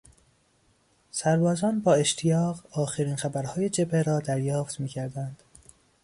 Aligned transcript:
سربازان 1.11 1.79
با 1.79 1.93
اشتیاق 1.93 2.63
آخرین 2.71 3.15
خبرهای 3.15 3.69
جبهه 3.69 4.01
را 4.01 4.19
دریافت 4.19 4.79
میکردند. 4.79 5.43